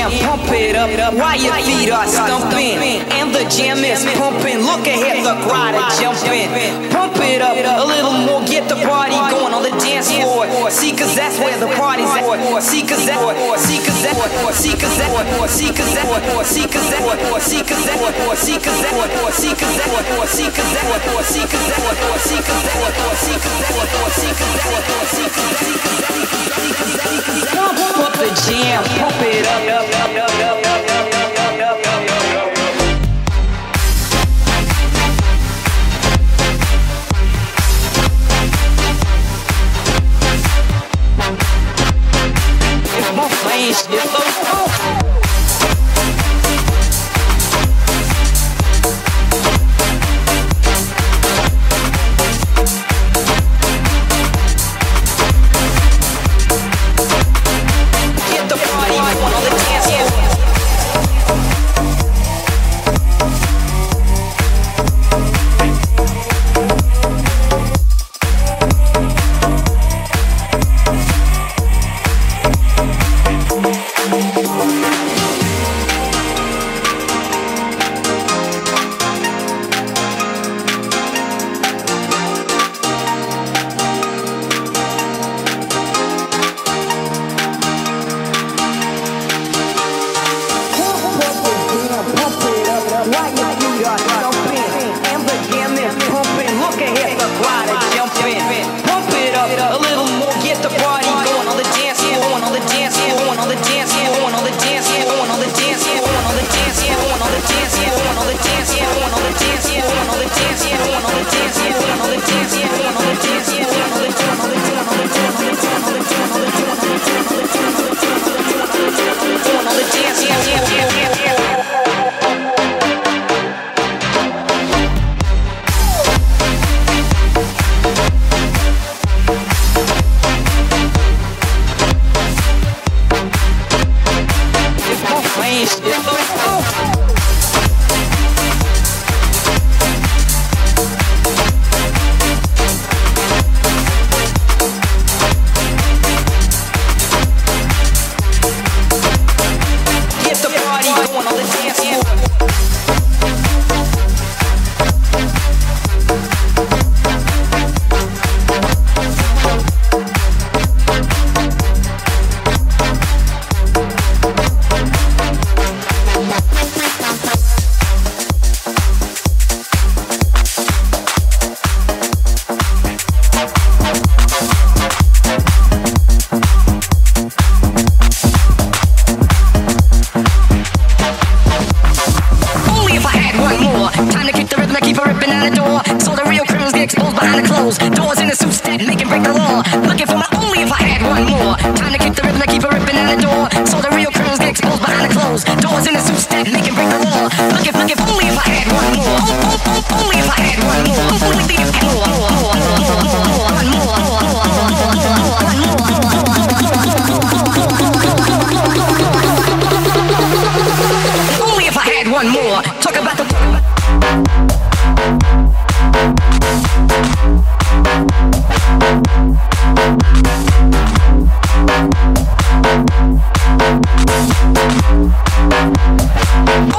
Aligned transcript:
jam, 0.00 0.10
pump 0.24 0.48
it 0.52 0.76
up 0.76 0.88
while 1.14 1.36
your 1.36 1.54
feet 1.60 1.90
are 1.92 2.06
stumping. 2.06 3.04
And 3.12 3.34
the 3.34 3.44
jam 3.52 3.84
is 3.84 4.04
pumping. 4.16 4.64
Look 4.64 4.86
ahead, 4.86 5.24
the 5.24 5.36
crowd 5.44 5.74
are 5.76 5.92
jumping. 6.00 6.48
Pump 6.90 7.16
it 7.20 7.42
up 7.42 7.56
a 7.56 7.84
little 7.84 8.16
more, 8.24 8.40
get 8.48 8.68
the 8.68 8.76
party 8.88 9.16
going 9.28 9.52
on 9.52 9.62
the 9.62 9.74
dance 9.84 10.10
floor. 10.10 10.48
See, 10.70 10.96
cause 10.96 11.14
that's 11.14 11.36
where 11.38 11.58
the 11.58 11.68
party's 11.76 12.08
at. 12.08 12.24
See, 12.62 12.82
cause 12.86 13.04
that, 13.06 13.20
see, 13.60 13.78
cause 13.84 14.00
that, 14.02 14.16
see, 14.56 14.72
cause 14.72 14.96
that, 14.96 15.48
see, 15.48 15.68
cause 15.68 15.92
that, 15.92 16.16
see, 16.40 16.64
cause 16.64 16.80
that, 16.80 17.04
see, 17.10 17.60
cause 17.60 17.84
that, 17.84 17.84
see, 17.84 17.84
cause 17.84 17.84
that, 17.84 18.00
see, 18.00 18.56
cause 18.60 18.80
that, 18.80 18.96
see, 19.20 20.48
cause 20.50 20.70
that, 20.70 20.80
see, 20.80 20.80
cause 20.80 20.80
that, 20.80 20.96
see, 22.00 22.40
cause 22.40 22.56
that, 22.70 23.20
see, 23.20 23.36
cause 23.40 23.68
that, 23.68 24.16
see, 24.16 24.30
cause 24.30 24.48
that, 24.48 25.04
see, 25.10 25.28
cause 25.28 25.36
that, 25.36 26.40
Pump 27.50 27.98
up 27.98 28.12
the 28.14 28.28
jam, 28.46 28.82
pump 28.98 29.20
it 29.22 29.46
up, 29.46 29.89
it's 43.70 43.82
the 43.82 43.98
flow. 43.98 44.29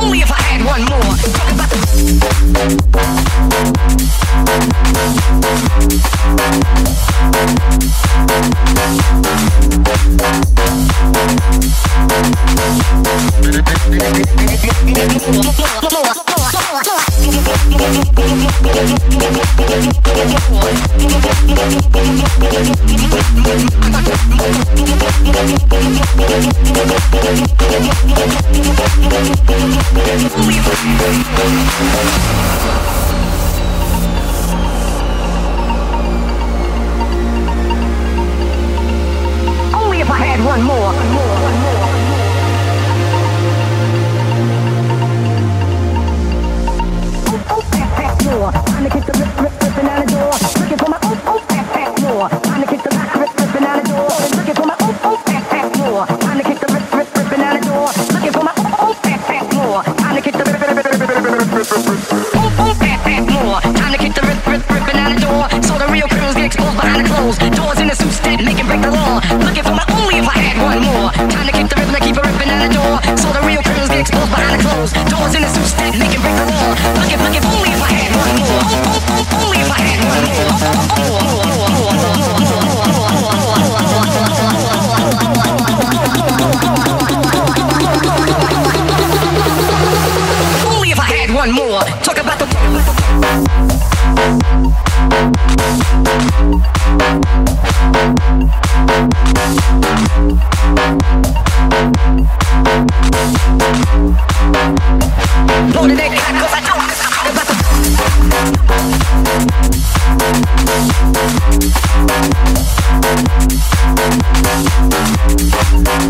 Only 0.02 0.20
if 0.20 0.32
I 0.32 0.42
one 0.66 0.84
more. 6.06 6.21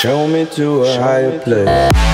Show 0.00 0.26
me 0.26 0.46
to 0.46 0.84
a 0.84 0.98
higher 0.98 1.38
place. 1.40 2.09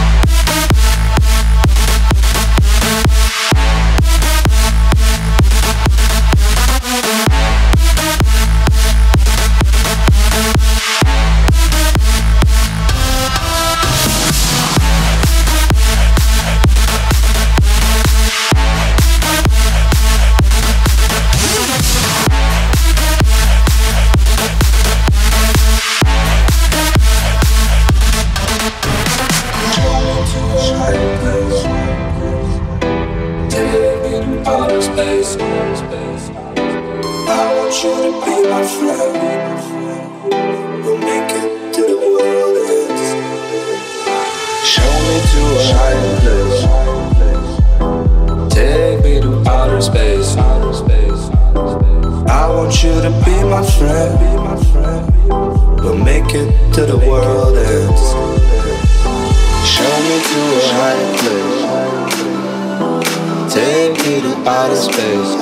key 63.96 64.20
to 64.20 64.32
outer 64.48 64.76
space. 64.76 65.32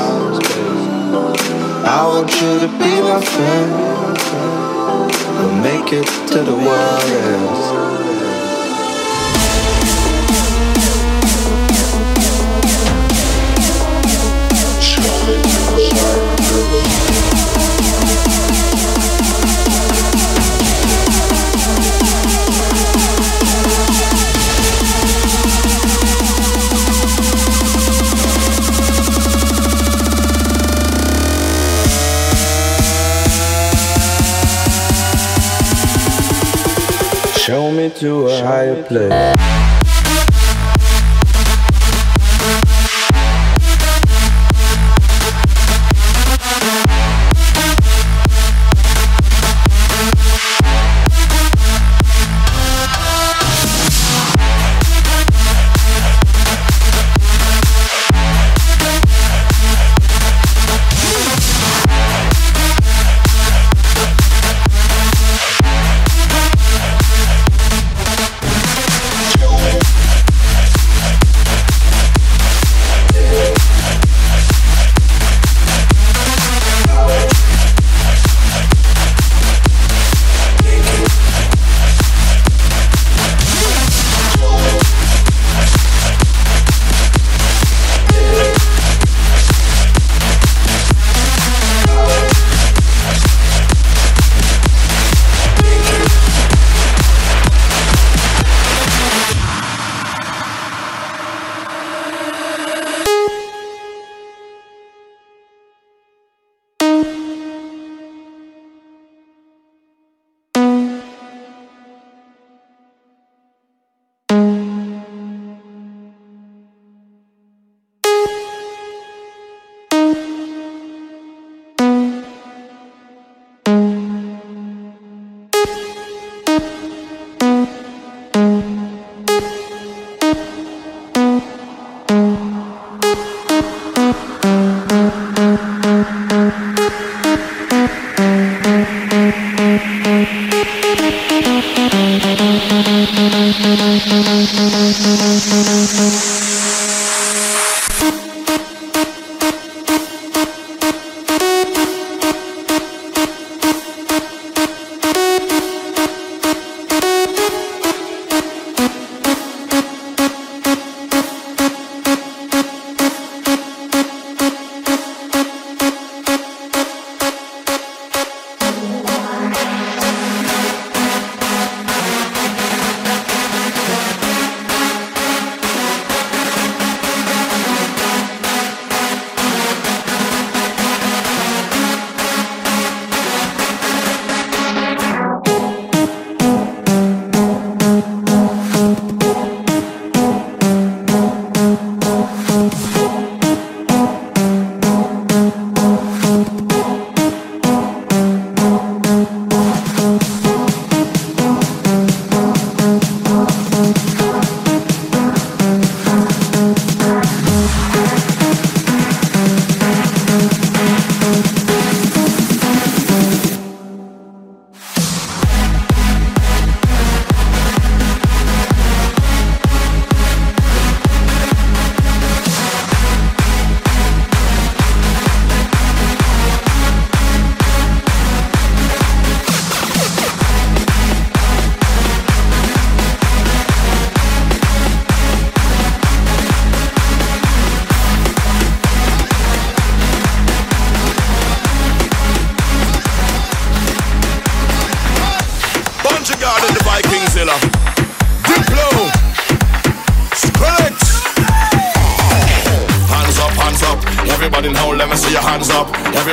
I 1.87 2.07
want 2.07 2.31
you 2.40 2.61
to 2.61 2.69
be 2.79 2.93
my 3.03 3.21
friend. 3.33 3.71
We'll 5.38 5.57
make 5.62 5.93
it 5.93 6.07
to 6.29 6.43
the 6.43 6.57
world. 6.57 7.93
to 37.90 38.29
a 38.29 38.42
higher 38.42 38.83
place. 38.85 39.73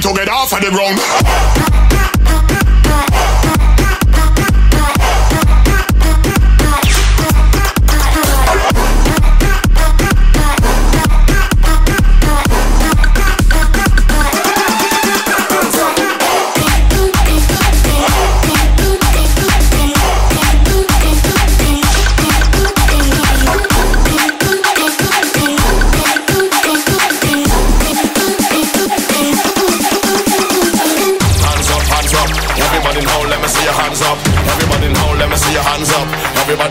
Time 0.00 0.14
to 0.14 0.20
get 0.20 0.28
off 0.28 0.52
of 0.52 0.60
the 0.60 0.70
ground. 0.70 1.77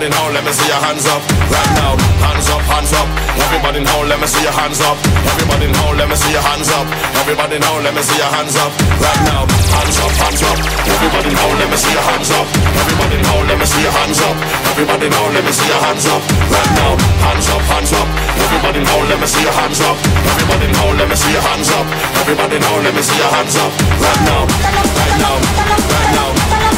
In 0.08 0.34
let 0.34 0.44
me 0.44 0.52
see 0.56 0.68
your 0.68 0.80
hands 0.80 1.06
up. 1.06 1.22
Right 1.52 1.72
now, 1.76 1.92
hands 2.24 2.48
up, 2.48 2.62
hands 2.72 2.94
up. 2.96 3.08
Everybody 3.44 3.80
in 3.84 3.88
let 4.08 4.20
me 4.20 4.28
see 4.28 4.44
your 4.44 4.56
hands 4.56 4.80
up. 4.80 4.96
Everybody 5.04 5.66
in 5.68 5.76
let 5.76 6.08
me 6.08 6.16
see 6.16 6.32
your 6.32 6.44
hands 6.44 6.70
up. 6.72 6.88
Everybody 7.20 7.56
in 7.60 7.68
let 7.84 7.94
me 7.94 8.02
see 8.02 8.16
your 8.16 8.32
hands 8.32 8.56
up. 8.56 8.72
Right 9.04 9.22
now, 9.28 9.44
hands 9.48 9.98
up, 10.00 10.12
hands 10.16 10.44
up. 10.48 10.58
Everybody 10.88 11.30
in 11.30 11.40
let 11.60 11.68
me 11.68 11.78
see 11.78 11.92
your 11.92 12.06
hands 12.08 12.32
up. 12.32 12.48
Everybody 12.48 13.16
in 13.20 13.28
let 13.48 13.58
me 13.60 13.66
see 13.68 13.84
your 13.84 13.92
hands 13.92 14.20
up. 14.24 14.36
Everybody 14.72 15.06
in 15.08 15.16
let 15.36 15.44
me 15.44 15.52
see 15.52 15.68
your 15.68 15.82
hands 15.84 16.06
up. 16.08 16.22
Right 16.56 16.72
now, 16.78 16.92
hands 17.28 17.48
up, 17.52 17.62
hands 17.68 17.92
up. 17.92 18.08
Everybody 18.48 18.80
in 18.80 18.88
let 18.88 19.20
me 19.20 19.28
see 19.28 19.44
your 19.44 19.56
hands 19.60 19.82
up. 19.82 19.98
Everybody 20.24 20.66
in 20.72 20.98
let 20.98 21.08
me 21.10 21.16
see 21.16 21.34
your 21.36 21.44
hands 21.44 21.70
up. 21.76 21.86
Everybody 22.22 22.56
in 22.56 22.64
let 22.64 22.94
me 22.96 23.02
see 23.04 23.18
your 23.20 23.32
hands 23.36 23.56
up. 23.60 23.72
Right 24.00 24.22
now, 24.24 24.42
right 24.46 25.16
now, 25.20 25.36
right 25.68 26.12
now, 26.16 26.16
right 26.16 26.16
now, 26.16 26.30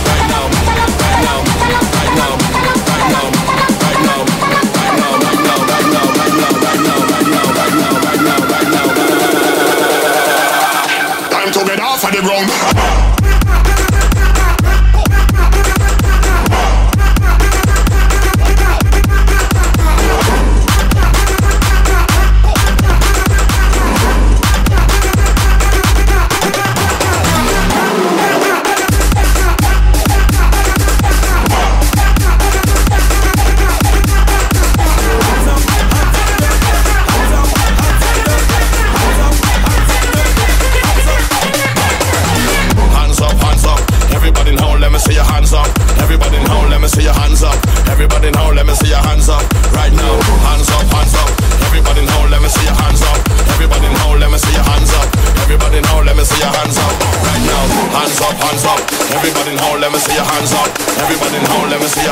right 0.07 0.25
now, 0.33 0.45
right 0.97 1.83
now, 1.83 1.88
it 12.21 12.25
wrong. 12.25 12.98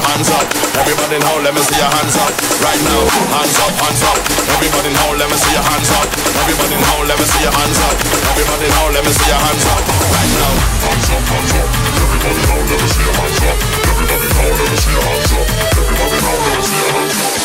Hands 0.08 0.30
up. 0.32 0.48
Everybody 0.80 1.20
hole, 1.28 1.42
let 1.44 1.54
me 1.54 1.62
see 1.62 1.78
your 1.78 1.92
hands 1.92 2.16
up. 2.16 2.32
Right 2.64 2.82
now, 2.88 3.04
hands 3.36 3.58
up, 3.60 3.74
hands 3.76 4.04
up. 4.08 4.20
Everybody 4.56 4.92
hole, 5.04 5.18
let 5.20 5.28
me 5.30 5.38
see 5.38 5.54
your 5.54 5.66
hands 5.68 5.90
up. 6.00 6.08
Everybody 6.44 6.78
hole, 6.88 7.06
let 7.08 7.18
me 7.20 7.26
see 7.28 7.44
your 7.44 7.52
hands 7.52 7.80
up. 7.84 7.96
Everybody 8.32 8.68
hole, 8.78 8.92
let 8.96 9.04
me 9.04 9.12
see 9.12 9.28
your 9.28 9.42
hands 9.42 9.66
up. 9.68 9.82
Right 9.84 10.32
now, 10.38 10.54
hands 10.88 11.08
up, 11.12 11.24
hands 11.28 11.54
up. 11.60 11.68
Everybody 12.08 12.44
hole, 12.48 12.66
let 12.68 12.80
me 12.80 12.88
see 12.88 13.04
your 13.04 13.16
hands 13.20 13.42
up. 13.48 13.58
Everybody 13.88 14.28
hole, 14.38 14.56
let 14.58 14.68
me 14.72 14.78
see 14.78 14.94
your 14.96 15.04
hands 15.08 15.32
up. 15.36 15.48
Everybody 15.78 16.18
hole, 16.24 16.42
let 16.46 16.54
me 16.56 16.64
see 16.68 16.80
your 16.82 16.92
hands 16.96 17.18
up. 17.22 17.36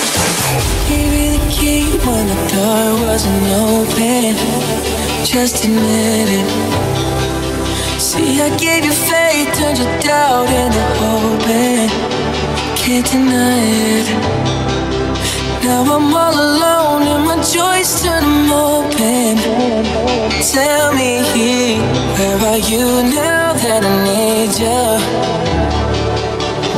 Gave 0.88 1.09
me 1.11 1.25
the 1.35 1.42
key 1.51 1.85
when 2.07 2.25
the 2.31 2.38
door 2.53 2.88
wasn't 3.07 3.46
open. 3.59 4.37
Just 5.25 5.64
admit 5.64 6.29
it. 6.40 6.48
See, 7.98 8.42
I 8.42 8.51
gave 8.57 8.85
you 8.85 8.92
faith, 8.92 9.48
turned 9.55 9.79
your 9.79 9.92
doubt 10.01 10.51
into 10.51 10.83
hope. 11.01 12.32
Can't 12.85 13.07
deny 13.07 13.61
it. 14.01 14.09
Now 15.62 15.83
I'm 15.83 16.12
all 16.12 16.35
alone 16.35 17.03
and 17.12 17.25
my 17.25 17.37
joys 17.37 18.03
turn 18.03 18.25
them 18.25 18.51
open. 18.51 19.37
Tell 20.51 20.92
me, 20.92 21.23
where 22.18 22.38
are 22.51 22.59
you 22.59 22.87
now 23.14 23.53
that 23.53 23.85
I 23.85 23.95
need 24.03 24.59
you? 24.59 24.83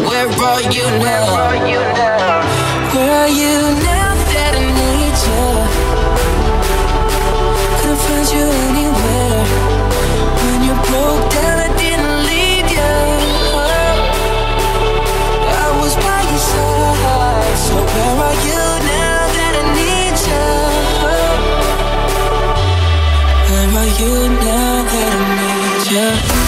Where 0.07 0.29
are 0.29 0.62
you 0.77 0.87
now? 1.03 1.25
Where 2.93 3.11
are 3.11 3.29
you 3.29 3.55
now 3.83 3.93
you 24.00 24.28
now 24.28 24.83
that 24.83 25.12
I 25.14 25.35
need 25.38 26.38
you? 26.38 26.43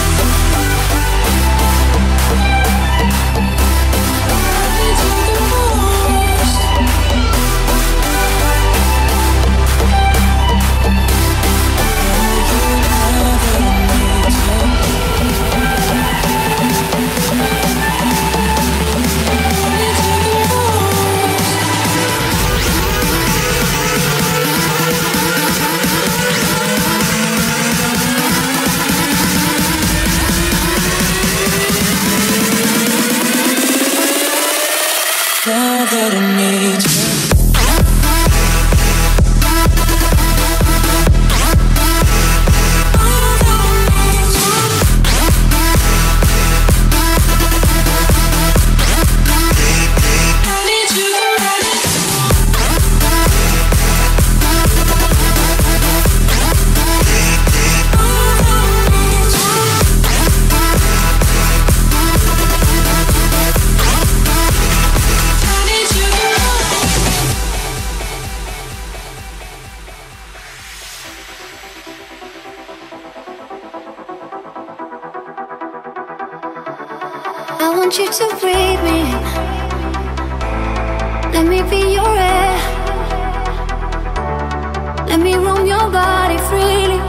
Let 85.17 85.25
me 85.25 85.35
roam 85.35 85.65
your 85.65 85.89
body 85.89 86.37
freely. 86.47 86.99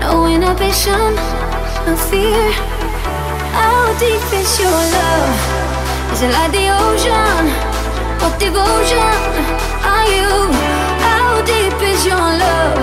No 0.00 0.24
inhibition, 0.24 1.12
no 1.84 1.94
fear. 2.08 2.50
How 3.52 3.92
deep 4.00 4.24
is 4.32 4.58
your 4.58 4.80
love? 4.96 5.36
Is 6.14 6.22
it 6.22 6.32
like 6.32 6.52
the 6.52 6.72
ocean? 6.72 7.44
What 8.22 8.40
devotion 8.40 9.20
are 9.84 10.08
you? 10.08 10.32
How 11.04 11.44
deep 11.44 11.76
is 11.92 12.06
your 12.06 12.16
love? 12.16 12.80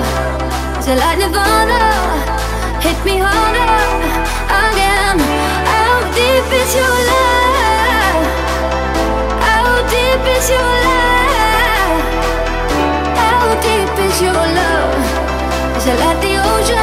Is 0.77 0.89
it 0.89 0.99
like 0.99 1.17
Nirvana? 1.17 1.81
Hit 2.79 3.03
me 3.03 3.17
harder 3.25 3.73
again. 4.69 5.17
How 5.73 5.97
deep 6.13 6.47
is 6.61 6.75
your 6.75 6.95
love? 7.09 8.21
How 9.41 9.81
deep 9.89 10.37
is 10.37 10.49
your 10.51 10.61
love? 10.61 11.12
It 15.85 15.99
like 15.99 16.21
the 16.21 16.37
ocean? 16.37 16.77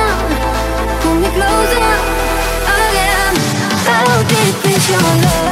Pull 1.00 1.14
me 1.14 1.28
closer 1.28 1.80
again. 2.76 3.34
How 3.88 4.22
deep 4.28 4.76
is 4.76 4.90
your 4.90 5.00
love? 5.00 5.49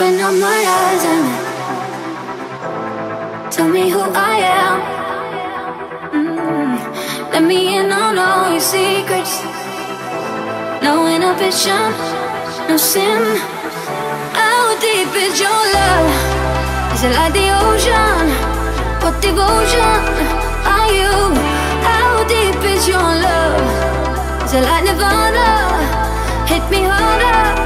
Open 0.00 0.16
up 0.18 0.32
my 0.32 0.60
eyes 0.80 1.04
and 1.12 1.24
tell 3.52 3.68
me 3.68 3.90
who 3.90 4.00
I 4.00 4.36
am. 4.64 4.80
Mm. 6.16 6.72
Let 7.34 7.42
me 7.42 7.76
in 7.76 7.92
on 7.92 8.16
all 8.18 8.50
your 8.50 8.60
secrets. 8.60 9.42
No 10.82 11.06
inhibition, 11.06 11.92
no 12.66 12.78
sin. 12.78 13.36
How 14.32 14.74
deep 14.80 15.12
is 15.26 15.38
your 15.38 15.62
love? 15.76 16.08
Is 16.94 17.02
it 17.04 17.12
like 17.12 17.34
the 17.34 17.52
ocean? 17.60 18.32
What 19.04 19.20
devotion 19.20 20.00
are 20.64 20.90
you? 20.96 21.12
How 21.84 22.24
deep 22.24 22.56
is 22.72 22.88
your 22.88 23.10
love? 23.26 23.60
Is 24.46 24.52
it 24.54 24.62
like 24.62 24.82
Nirvana? 24.84 25.48
Hit 26.48 26.64
me 26.70 26.84
harder 26.88 27.59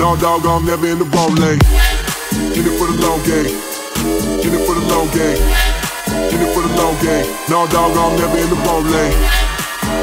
dog, 0.00 0.46
I'm 0.46 0.64
never 0.64 0.86
in 0.86 0.98
the 0.98 1.04
wrong 1.04 1.34
lane. 1.34 1.60
In 2.56 2.64
it 2.64 2.74
for 2.78 2.88
the 2.88 2.96
long 3.04 3.20
game. 3.28 3.52
In 4.40 4.54
it 4.54 4.64
for 4.64 4.74
the 4.74 4.80
long 4.88 5.08
game. 5.12 5.36
In 6.32 6.40
it 6.40 6.54
for 6.54 6.62
the 6.62 6.72
long 6.80 6.96
game. 7.04 7.26
No, 7.50 7.66
dog, 7.68 7.92
I'm 7.96 8.16
never 8.16 8.38
in 8.38 8.48
the 8.48 8.56
wrong 8.64 8.84
lane. 8.84 9.12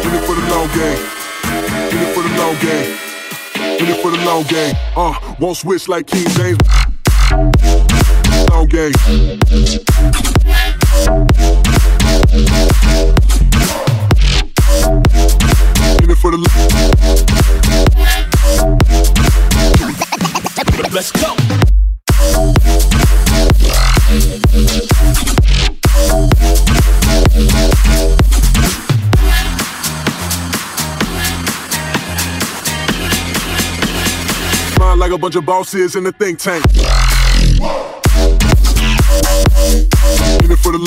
In 0.06 0.14
it 0.14 0.24
for 0.24 0.36
the 0.36 0.46
long 0.54 0.68
game. 0.78 1.02
In 1.90 1.98
it 1.98 2.14
for 2.14 2.22
the 2.22 2.30
long 2.38 2.56
game. 2.62 2.94
In 3.80 3.88
it 3.90 4.02
for 4.02 4.12
the 4.12 4.24
long 4.24 4.44
game. 4.44 4.76
Uh, 4.96 5.36
won't 5.40 5.58
switch 5.58 5.88
like 5.88 6.06
King 6.06 6.28
James. 6.30 6.60
Long 8.52 8.68
game. 8.68 8.94
A 35.18 35.20
bunch 35.20 35.36
of 35.36 35.46
bosses 35.46 35.96
in 35.96 36.04
the 36.04 36.12
think 36.12 36.38
tank. 36.38 36.64
In 40.44 40.52
it 40.52 40.60
for 40.60 40.72
the 40.72 40.78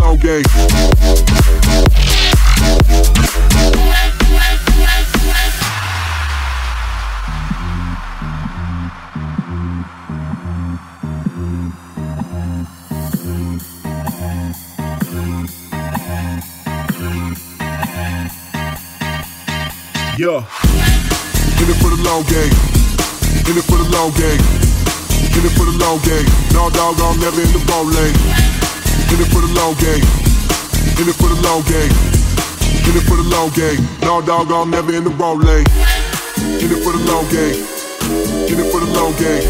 long 0.00 0.16
game. 0.16 0.42
Yeah. 18.04 18.51
In 20.12 21.70
it 21.72 21.78
for 21.80 21.88
the 21.88 21.96
long 22.04 22.20
game. 22.28 22.52
In 23.48 23.56
it 23.56 23.64
for 23.64 23.80
the 23.80 23.88
long 23.96 24.12
game. 24.12 24.36
In 25.32 25.40
it 25.40 25.56
for 25.56 25.64
the 25.64 25.72
long 25.80 26.04
game. 26.04 26.28
No 26.52 26.68
dog, 26.68 27.00
I'm 27.00 27.16
never 27.16 27.40
in 27.40 27.48
the 27.48 27.64
ball 27.64 27.88
lane. 27.88 28.12
In 29.08 29.24
it 29.24 29.32
for 29.32 29.40
the 29.40 29.48
long 29.56 29.72
game. 29.80 30.04
In 31.00 31.08
it 31.08 31.16
for 31.16 31.32
the 31.32 31.40
long 31.40 31.64
game. 31.64 31.88
In 32.84 32.92
it 32.92 33.04
for 33.08 33.16
the 33.16 33.24
long 33.32 33.48
game. 33.56 33.80
No 34.04 34.20
dog, 34.20 34.52
I'm 34.52 34.68
never 34.68 34.92
in 34.92 35.04
the 35.04 35.14
ball 35.16 35.40
lane. 35.40 35.64
In 36.60 36.68
it 36.68 36.84
for 36.84 36.92
the 36.92 37.00
long 37.08 37.24
game. 37.32 37.56
In 38.52 38.60
it 38.60 38.68
for 38.68 38.84
the 38.84 38.92
long 38.92 39.16
game. 39.16 39.48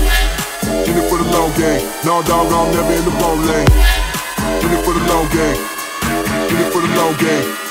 In 0.86 0.94
it 0.94 1.06
for 1.10 1.18
the 1.18 1.26
long 1.34 1.50
game. 1.58 1.82
No 2.06 2.22
dog, 2.22 2.46
I'm 2.54 2.70
never 2.70 2.94
in 2.94 3.02
the 3.02 3.14
ball 3.18 3.34
lane. 3.34 3.66
In 4.62 4.70
it 4.70 4.82
for 4.86 4.94
the 4.94 5.02
long 5.10 5.26
game. 5.34 5.58
In 6.54 6.56
it 6.62 6.70
for 6.70 6.78
the 6.78 6.90
long 6.94 7.18
game. 7.18 7.61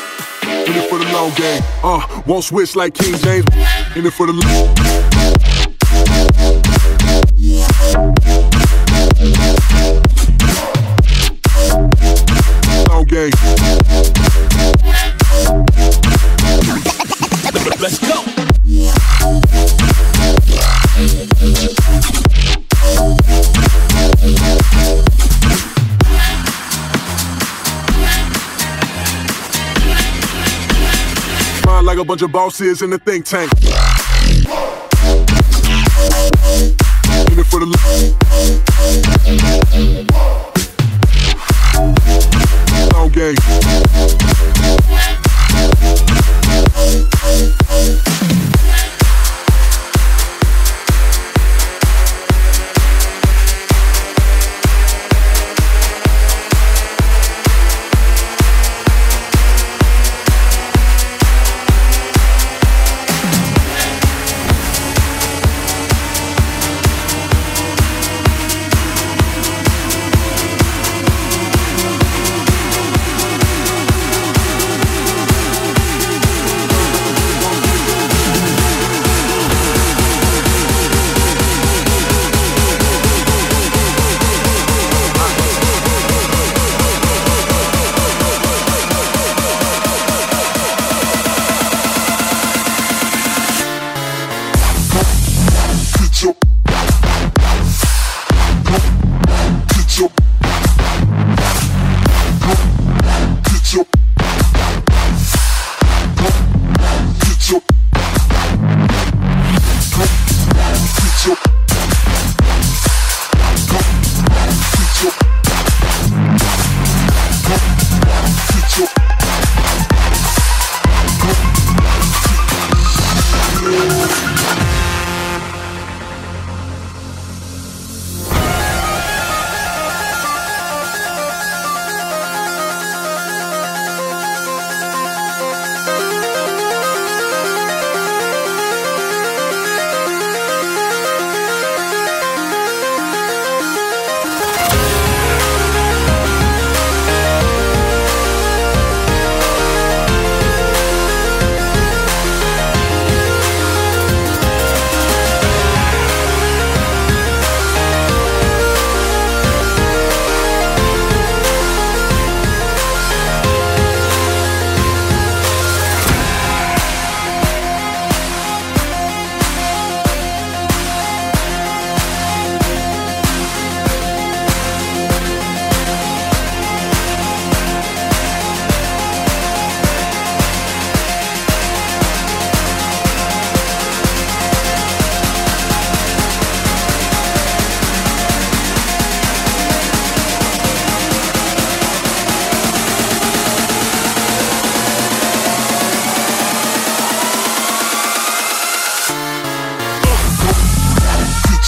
In 0.67 0.77
it 0.77 0.89
for 0.89 0.99
the 0.99 1.05
long 1.11 1.31
game. 1.33 1.61
Uh, 1.83 2.23
won't 2.25 2.43
switch 2.43 2.75
like 2.75 2.93
King 2.93 3.15
James. 3.17 3.45
In 3.95 4.05
it 4.05 4.13
for 4.13 4.27
the 4.27 4.33
long 4.33 5.01
long 12.89 13.05
game. 13.05 13.60
Bunch 32.11 32.23
of 32.23 32.31
bosses 32.33 32.81
in 32.81 32.89
the 32.89 32.97
think 32.97 33.23
tank. 33.23 34.00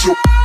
So 0.04 0.43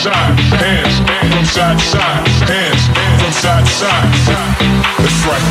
hands 0.00 0.96
from 1.32 1.44
side 1.44 1.78
to 1.78 1.84
side, 1.84 2.28
hands 2.48 2.82
from 3.20 3.32
side 3.32 3.64
to 3.64 3.72
side. 3.72 4.08
That's 4.98 5.18
right. 5.26 5.42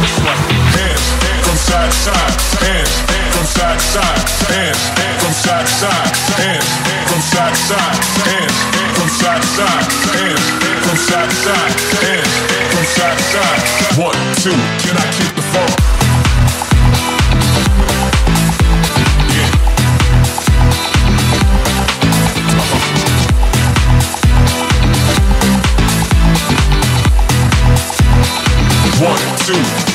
Hands 0.71 1.01
from 1.45 1.57
side 1.57 1.89
to 1.89 1.95
side, 1.95 2.33
hands 2.61 2.91
hands 3.11 3.35
from 3.35 3.45
side 3.45 3.77
to 3.77 3.85
side, 3.85 4.19
hands 4.49 4.81
hands 4.91 5.21
from 5.21 5.33
side 5.41 5.65
to 5.65 5.73
side, 9.51 9.85
hands 9.91 10.45
from 10.67 10.97
side 10.97 11.29
to 11.29 11.35
side, 11.35 11.73
hands 12.01 12.33
from 12.71 12.85
side 12.85 13.17
to 13.17 13.23
side. 13.23 13.61
One, 13.99 14.19
two, 14.41 14.57
can 14.83 14.95
I 14.97 15.05
keep 15.13 15.35
the 15.35 15.41
phone? 15.41 16.00
Revolution. 29.51 29.90